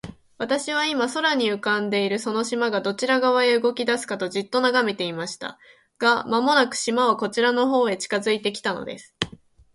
[0.39, 5.59] 私は、今、空に浮んでいるその島が、どちら側へ動きだすかと、じっと眺めていました。
[5.99, 9.15] が、間もなく、島はこちらの方へ近づいて来たのです。